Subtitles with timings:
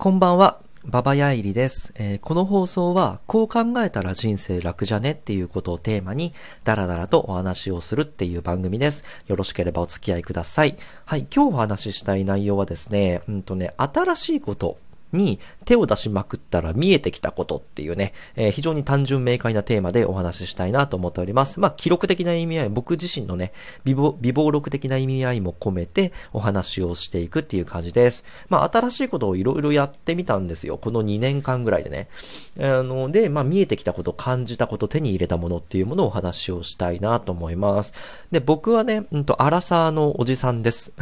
[0.00, 0.62] こんばんは。
[0.86, 6.32] ババヤイリです、えーこの放送は、こう考えたら人生楽じゃねっていうことをテーマに、
[6.64, 9.04] ダラダラとお話をするっていう番組です。
[9.26, 10.78] よろしければお付き合いください。
[11.04, 14.78] はい、今日お話ししたい内容はですね、うんとね、新しいこと。
[15.12, 21.60] に手を出しまくったら見えてきたことっていうね、えー非常に単純明快なテーマでお話ししたいなと思っております。
[21.60, 23.52] まあ、記録的な意味合い、僕自身のね、
[23.84, 28.24] 微暴微暴録的な意味合いも込めてお話をしていくっていう感じです。
[28.48, 30.78] まあ、新しいことをいろいろやってみたんですよ。
[30.78, 32.08] この2年間ぐらいでね。
[32.58, 37.94] あの、で、まあ、見えてきたこと、感じたこと、手に入れたものっていうものをお話をしたいなと思います。
[38.30, 40.92] で、僕はね、うんと、アラサーのおじさんです。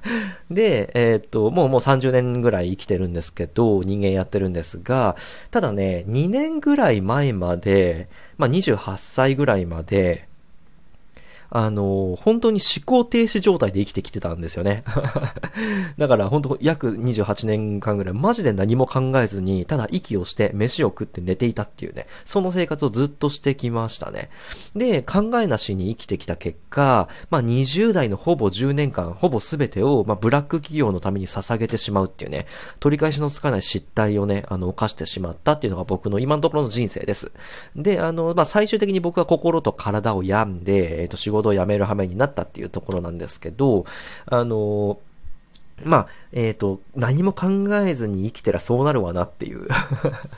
[0.50, 5.16] で、えーっと、もうもう30年ぐらい生きてるんですけど、人間やってるんですが、
[5.50, 10.28] ただね、2年ぐらい前まで、まあ、28歳ぐらいまで、
[11.54, 14.84] あの、本当に思考停止状態で生きてきてたんですよね。
[15.98, 24.30] だから本当約28年間ぐらいマジで何も考えずに、ただ息をして飯を食って寝ていたっていうね、その生活をずっとしてきましたね。
[24.74, 32.46] で、考えなしに生きてきた結果、まあ20代のほぼ10年間、ほぼ全てを、まあブラック企業のために捧げてしまうっていうね、
[32.80, 37.30] 取り返しのつかない失態をね、あの、犯してしまったっていうのが僕の今のところの人生です。
[37.76, 43.84] で、あの、まあ最終的に僕は心と体を病んで、えっ、と、仕事を辞める羽目になったっていうところなんですけど、
[44.26, 44.98] あの、
[45.84, 47.48] まあ、えっ、と、何も考
[47.86, 49.66] えずに生きてらそうなるわなっていう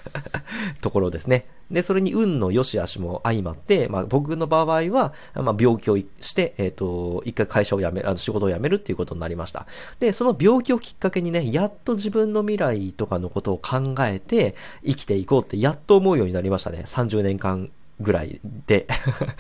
[0.80, 1.46] ところですね。
[1.70, 9.66] で、それに運の良し悪しも相まって、まあ僕の場合は、まあ病気をして、えっ、と、一回会社を辞め、あの仕事を辞めるっていうことになりました。
[10.00, 16.83] で、その病気をきっかけにね、やっと自分の未来とかのことを考えて生きていこうってやっと思うようになりましたね。
[16.86, 18.86] 30年間ぐらいで。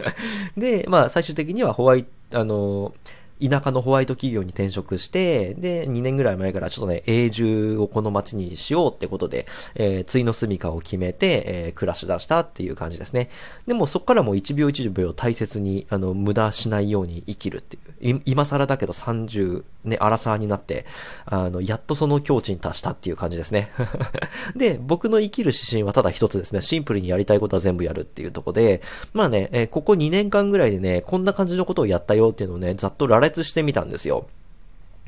[0.56, 2.94] で、まあ最終的にはホワイト、あの、
[3.42, 13.28] 田舎のホワイト企業に転職して、で、2年ぐらい前からちょっとね、永住をこの街にしようってことで、えー、ついの住処を決めて、えー暮らし出したっていう感じですね。
[13.66, 17.80] でもそこからもう1秒1秒大切に、あの、無駄しないように生きるってい
[18.12, 18.16] う。
[18.16, 20.86] い今更だけど30、ね、アラサーになって、
[21.26, 23.70] あの、やっとその境地に達したっていう感じですね。
[24.56, 26.62] で、僕の生きる指針はただ一つですね。
[26.62, 34.26] シンプルにやりたいことは全部やるっていうところで、まあね、えーここ2年間ぐらいでね、こんな感じのことをやったよっていうのをね、ざっと羅列してみたんですよ。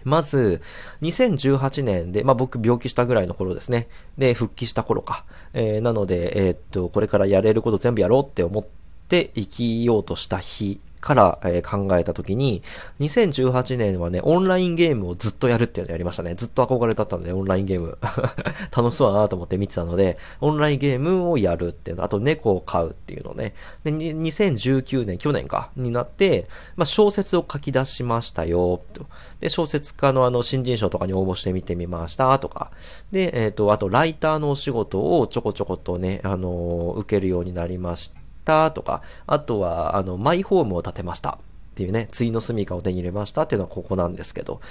[0.04, 0.60] まず、
[1.02, 3.88] 2018年で、まあ僕病気したぐらいの頃ですね。
[4.18, 5.24] で、復帰した頃か。
[5.52, 8.66] えーなので、えーっと、これからやれること全部やろうって思っ
[9.08, 12.64] て生きようとした日から、え考えたときに、
[12.98, 16.34] 2018年はね、オンラインゲームをずっとやるっていうのをやりましたね。
[16.34, 17.96] ずっと憧れだったんで、オンラインゲーム。
[18.76, 23.54] 楽しそうだなと思って見てたので、オンラインゲームをやるっていうの、あと猫を飼うっていうのね。
[23.84, 29.06] で、2019年、去年か、になって、まあ、小説を書き出しましたよ、と。
[29.38, 32.72] で、小説家のあの、新人賞とかに応募してみてみました、とか。
[33.12, 38.10] で、えっ、と、あと、ライターのお仕事をちょこちょことね、あのー受けるようになりまし
[38.46, 39.02] た、とか。
[39.26, 41.32] あとは、あの、マイホームを建てました。
[41.32, 41.38] っ
[41.76, 44.62] ていうね、次の住処を手に入れましたっていうのはここなんですけど。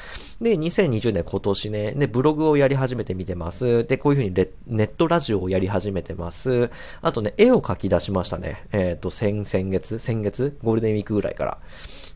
[0.42, 3.86] で、2020年今年ね、で、ブログをやり始めてみてます。
[3.86, 6.72] で、こういうふうにレネットラジオをやり始めてます。
[7.04, 8.66] あとね、絵を描き出しましたね。
[8.72, 10.58] えっ、と、先、先月、先月？
[10.64, 11.60] ゴールデンウィークぐらいから。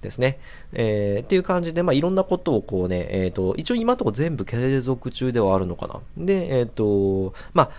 [0.01, 0.39] ですね。
[0.73, 5.99] えー、っていう感じで、まあ、いろんなことをこうね、えっ、と、一応今のところ全部継続中ではあるのかな。
[6.17, 7.71] で、えっ、と、まあ、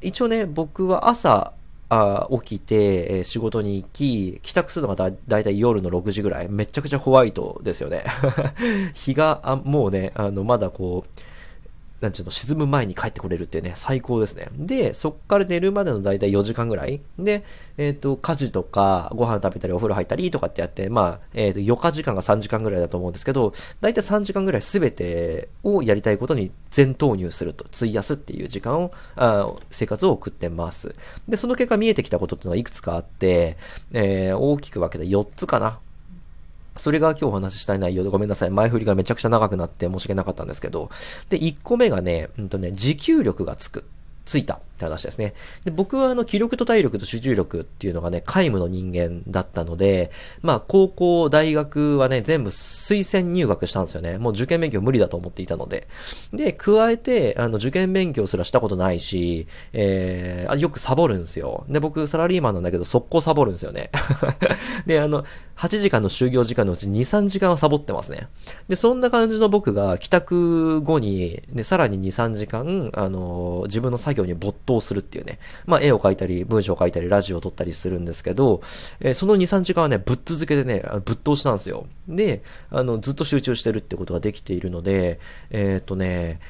[0.00, 1.54] 一応ね、僕は朝、
[1.88, 6.48] あ起きて、えー仕事に行き、帰宅するのがだだいたい夜の6時ぐらい。
[6.48, 8.04] めちゃくちゃホワイトですよね。
[8.94, 11.20] 日が、あもうね、あの、まだこう、
[12.00, 14.48] なんちゅうの、沈む前に帰ってこれるっていうね、最高ですね。
[14.52, 17.00] で、そっから寝るまでのだいたい4時間ぐらい。
[17.18, 17.42] で、
[17.78, 30.94] えっ、と、家事とか、ご飯食べたり、お風呂入ったりとかってやって、まあ、えっ、と、余暇時間が3時間ぐらいだと思うんですけど、だいたい3時間ぐらいすべてをやりたいことに全投入すると、費やすっていう時間を、あ生活を送ってます。
[31.28, 33.56] で、その結果見えてきたことっていうのはいくつかあって、
[33.92, 35.78] えー大きく分けて4つかな。
[36.76, 38.50] それが今日お話ししたい内容でごめんなさい。
[38.50, 40.90] 前振りがめちゃくちゃ長くなって申し訳なかったんですけど。
[41.28, 43.84] で、1個目がね、うんとね、持久力がつく。
[44.26, 45.32] ついたって話ですね。
[45.64, 50.10] で、僕はあの、気力と体力と集中力っていうのがね、皆無の人間だったので、
[50.42, 54.18] まあ、高校、大学はね、全部推薦入学したんですよね。
[54.18, 55.88] もう受験勉強無理だと思っていたので。
[56.32, 61.64] で、加えて、あの、受験勉強すらしたことないし、えー、あよくサボるんですよ。
[61.68, 63.90] で、僕、サラリーマンなんだけど、速攻サボるんですよね。
[64.86, 65.24] で、あの、
[65.56, 68.28] 8時間の就業時間のうち2、3時間はサボってますね。
[68.68, 75.38] で、そんな感じの僕が帰宅後に、で、さらに2、3時間、あの、自分の作業に没頭するっていうね。
[75.66, 78.62] まあ、絵を描いたり、文章を書いたり、ラジオを撮ったりするんですけど、
[79.00, 81.86] えーその2、3時間はね、ぶっ続けでね、ぶっ通しなんですよ。
[82.08, 85.20] で、あの、ずっと集中してるってことができているので、
[85.50, 86.40] えーっとね、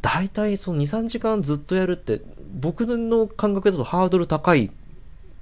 [0.00, 2.20] 大体その2、3時間ずっとやるって、
[2.60, 4.70] 僕の感覚だとハードル高い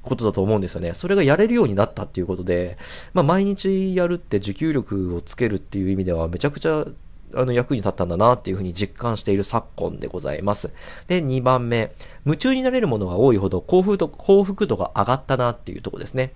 [0.03, 0.93] ことだと思うんですよね。
[0.95, 2.77] それがやれるようになったっていうことで、
[3.15, 6.87] まあ、毎日やるって持久力をつけるっていう意味ではめちゃくちゃ
[7.34, 10.70] あの役に立ったんだなっていうふうに実感している昨今でございます。
[11.06, 11.93] で、2番目、
[12.25, 16.32] 夢中になれるものが多いほど幸福度幸福度が上がったなっていうとこですね。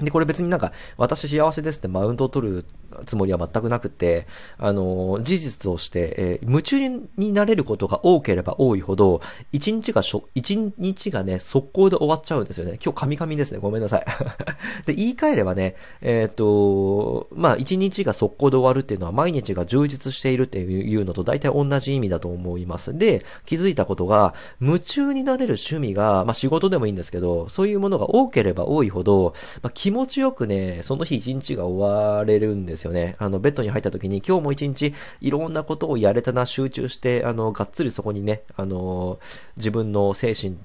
[0.00, 2.64] で、これ別になんか、私幸せですってマウントを取る
[3.06, 4.26] つもりは全くなくて、
[4.58, 6.78] あの、事実として、えー、夢中
[7.16, 9.20] になれることが多ければ多いほど、
[9.52, 12.78] 一日がしょ、一日がね、速攻で終わっちゃうんですよね。
[12.82, 13.58] 今日カミカミですね。
[13.58, 14.04] ごめんなさい。
[14.86, 22.96] で、言い換えればね、えっ、ー、と、まあ、一日が速攻で終わるっていうのは、毎日が充実しているっていうのと大体同じ意味だと思います。
[22.96, 33.16] で、気づいたことが、夢中になれる趣味が、まあ、仕事でもいいんですけど、そういうものが多ければ多いほど、まあ、気持ちよくね、その日一日が終われるんですですよね。
[33.18, 39.20] あの、ベッドに入った時に今日も一日いろんなことをやれたな、集中して、あの、がっつりそこにね、あの、
[39.56, 40.56] 自分の精神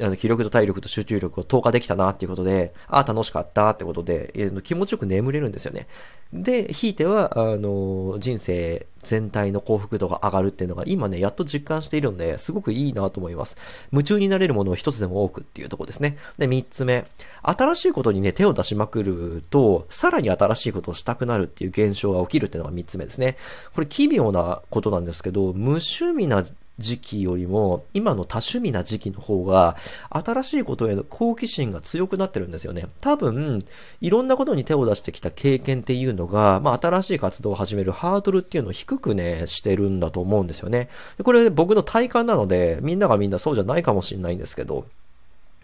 [0.00, 5.86] あの、気力と体力と集中力を投下できたなっていうことで、あ、楽しかったってことで、えー、気持ちよく眠れるんですよね。
[6.32, 13.56] で、ひいては、あの、人生全体の幸福度が上がるっていうのが今ね、やっと実感しているので、すごくいいなと思います。
[13.92, 16.16] 夢中になれるものを一つでも多くっていうとこですね。
[16.38, 17.06] で、三つ目。
[17.42, 23.36] 新しいことにね、手を出しまくると、さらに新しいことをしたくなるっていう現象が起きるっていうのが三つ目ですね。
[23.74, 26.44] これ奇妙なことなんですけど、無趣味な
[26.78, 29.76] 時期よりも、今の多趣味な時期の方が、
[30.10, 32.86] 新しいことへの好奇心が強くなってるんですよね。
[33.00, 33.64] 多分、
[34.00, 40.88] いろんなことに手を出してきた経験っていうのが、まあ、新しい活動を始めるハードルっていうのを低くね、してるんだと思うんですよね。
[41.22, 44.86] これ僕の体感なので、みんながみんなそうじゃないかもしれないんですけど、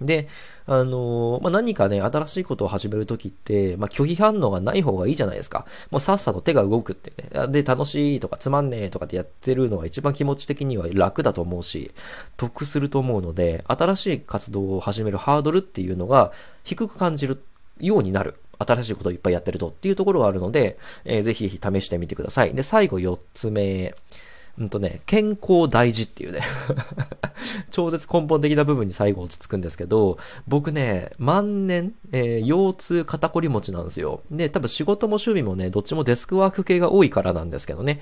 [0.01, 0.29] で、
[0.67, 5.67] あの、まあ、何かね、新しいことを始めるときって、まあ、拒否反応がない方がいいじゃないですか。
[5.91, 7.49] もうさっさと手が動くってね。
[7.49, 11.93] で、楽しいとかつまんねえとかってやってるのが一番気持ち的には楽だと思うし、
[12.37, 16.33] 得すると思うので、新しい活動を始めるハードルっていうのが
[16.65, 17.43] 低く感じる
[17.79, 18.37] ようになる。
[18.59, 22.55] 新しいことをいっぱいやってるとっていうところがあるので、えー、ぜひぜひ試してみてください。
[22.55, 23.95] で、最後4つ目。
[24.59, 26.43] うんとね、健康大事っていうね
[27.71, 34.23] 超絶根本的な部分に最後落ち着くんですけど、僕ね、万年、えー、腰痛肩こり持ちなんですよ。
[34.31, 38.01] で、多分仕事も趣味もね、どっちもデスクワーク系が多いからなんですけどね。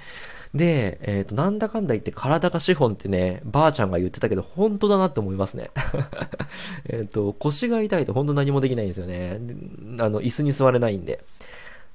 [0.54, 5.70] で、えっ、ー、と、なんだかんだ言って体が資本ってね、ばあちゃんが言ってたけど、本当だなって思いますね。
[6.88, 9.40] えっと、腰が痛いと本当何もできないんですよね。
[9.98, 11.24] あの、椅子に座れないんで。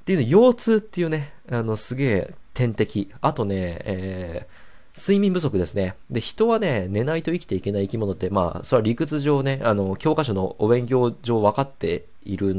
[0.02, 3.10] っていうの、腰痛っていうね、あの、すげえ天敵。
[3.22, 4.63] あとね、えー、
[4.96, 5.96] 睡眠不足ですね。
[6.12, 12.56] で、人はね、寝ないと生きていけない生き物って、まあ、それは理屈上ね、あの、教科書のお勉強上分かっている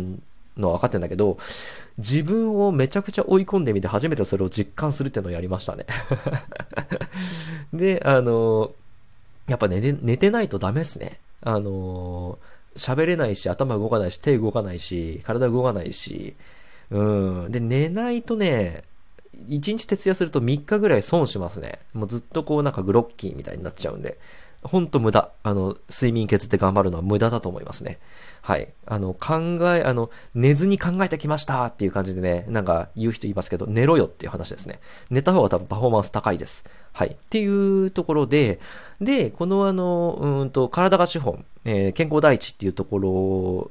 [0.56, 1.38] のは分かってんだけど、
[1.98, 5.86] 自分をめちゃくちゃ追い込んでみて初めてそれを実感するっていうのをやりましたね。
[7.72, 8.72] で、あの、
[9.46, 11.20] やっぱ寝て、寝てないとダメっすね。
[11.40, 12.38] あの、
[12.76, 16.34] 喋れないし、頭動かないし、手動かないし、体動かないし、
[16.90, 17.02] う
[17.48, 17.52] ん。
[17.52, 18.82] で、寝ないとね、
[19.48, 21.81] 1日徹夜すると3日ぐらい損しますね。
[21.92, 24.19] もうずっとこうなんかグロッキーみたいになっちゃうんで。
[24.64, 25.31] ほんと無駄。
[25.42, 27.98] あの、睡眠削って頑張るのは無駄だと思いますね。
[28.40, 28.72] はい。
[28.86, 34.81] あの、考え、あの、寝ずに考えてきましたっていう感じでね、なんか言う人いますけど、寝ろよっていう話ですね。
[35.10, 36.64] 寝た方が多分パフォーマンス高いです。
[36.92, 37.08] はい。
[37.08, 38.58] っていうところで、
[39.02, 42.99] で、このあの、うんと、体が資本、えー、健康第一っていうとこ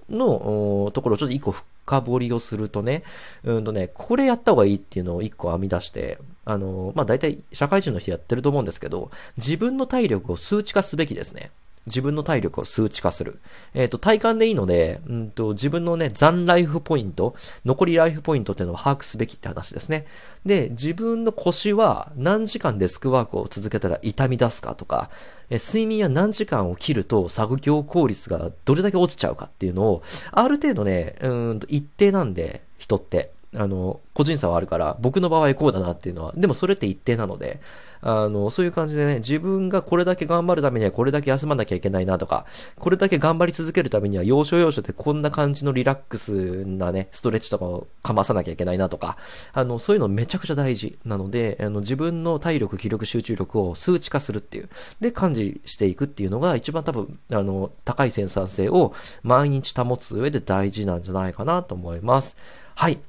[0.09, 3.03] ろの、ところをちょっと一個深掘りをするとね、
[3.43, 11.51] うんとね、これやった方がいいっていうのを一個編み出して、あの、まあ、大体社会人の日やってると思うんですけど、自分の体力を数値化すべきですね。
[11.85, 13.39] 自分の体力を数値化する。
[13.73, 17.35] えっ、ー、と、体感でいいので、うんと、自分のね、残ライフポイント、
[17.65, 20.05] 残りライフポイントっていうのを把握すべきって話ですね。
[20.45, 25.09] で、自分の腰は何時間デスクワークを続けたら痛み出すかとか、
[25.49, 33.31] え睡眠は何時間を切ると作業効率がどれだけ落ちちゃうかっていうのを、ある程度ね、うんと、一定なんで、人って。
[33.55, 37.59] あの、個人差はあるから、僕の場合こうだなっていうのは、でもそれって一定なので、
[38.01, 42.45] あの、そういう感じでね、自分がこれだけ頑張るためにはこれだけ休まなきゃいけないなとか、
[42.77, 49.17] これだけ頑張り続けるためには要所要所でこんな感じのリラックスなね、ストレッチとかをかまさなきゃいけないなとか、
[49.53, 54.69] あの、そういうのめちゃくちゃ大事なので、あの、自分の体力、気力、集中力を数値化するっていう、
[54.99, 62.35] で、感知していくっていうのが一番多分、あの、高い生産性を毎日保つ上で大事なんじゃないかなと思います。
[62.75, 62.99] はい。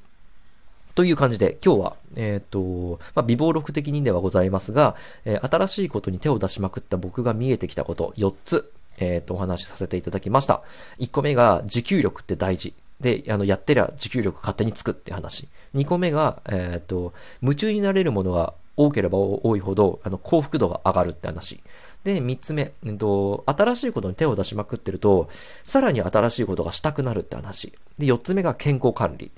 [0.95, 10.61] という感じで、今日は、えっ、ー、と、まあ、微暴録的にではございますが、えー、新しいことに手を出しまくった僕が見えてきたこと、4つ、えっ、ー、と、お話しさせていただきました。
[10.99, 12.73] 1個目が、持久力って大事。
[13.01, 15.49] で、あの、やってりゃ持久力勝手につくって話。
[15.75, 21.61] 2個目が、えっ、と、夢中になれるものが多ければ多いほど、あの、幸福度が上がるって話。
[22.05, 25.27] で、三つ目、えっと、新しいことに手を出しまくってると、
[25.65, 27.73] さらに新しいことがしたくなるって話。
[27.97, 29.31] で、四つ目が健康管理。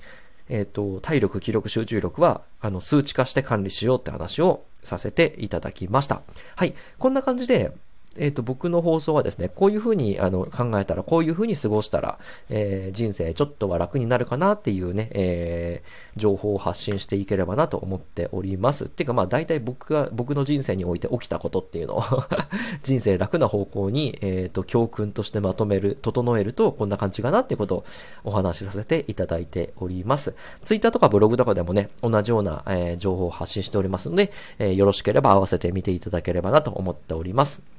[0.48, 6.22] えっ、と、体力、気力、集中力は、あの、数値化して管理しようって話をさせていただきました。
[6.56, 6.74] はい。
[6.98, 7.72] こんな感じで、
[8.16, 18.86] えっ、ー、と、僕の放送はですね、こういうふうにあの考えたら、こういうふうに過ごしたら、えー、人生ちょっとは楽になるかなっていうね、えー、情報を発信していければなと思っております。
[18.86, 22.02] っていうかまあ大体僕が、僕の人生において起きたことっていうのを
[22.82, 27.84] 人生楽な方向に、えっ、と、教訓としてまとめる、整えるとこんな感じかなっていうことを
[28.24, 30.34] お話しさせていただいております。
[30.64, 37.77] ツイッターとかブログとかでもね、同じような、え情報を発信しておりますので、えよろしければ合わせて見ていただければなと思っております。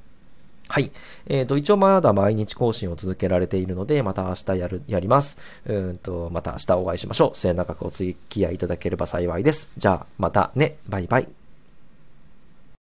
[0.70, 0.92] はい。
[1.26, 5.36] えっ、ー、と、一応まだ毎日更新を続けられているので、また明日やる、やります。
[5.66, 7.36] うんと、また明日お会いしましょう。
[7.36, 9.68] 末永くお付き合いいただければ幸いです。
[9.76, 10.76] じゃあ、またね。
[10.88, 11.39] バイバイ。